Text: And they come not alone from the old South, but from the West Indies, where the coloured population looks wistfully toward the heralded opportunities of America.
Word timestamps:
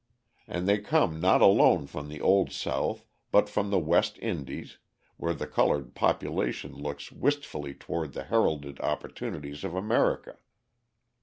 And 0.47 0.67
they 0.67 0.79
come 0.79 1.19
not 1.19 1.43
alone 1.43 1.85
from 1.85 2.09
the 2.09 2.19
old 2.21 2.51
South, 2.51 3.05
but 3.31 3.47
from 3.47 3.69
the 3.69 3.77
West 3.77 4.17
Indies, 4.17 4.79
where 5.17 5.35
the 5.35 5.45
coloured 5.45 5.93
population 5.93 6.73
looks 6.73 7.11
wistfully 7.11 7.75
toward 7.75 8.13
the 8.13 8.23
heralded 8.23 8.79
opportunities 8.81 9.63
of 9.63 9.75
America. 9.75 10.39